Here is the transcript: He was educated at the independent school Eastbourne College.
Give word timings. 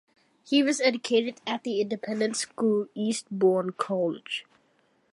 He 0.43 0.63
was 0.63 0.81
educated 0.81 1.39
at 1.45 1.63
the 1.63 1.79
independent 1.79 2.35
school 2.35 2.87
Eastbourne 2.95 3.73
College. 3.73 4.47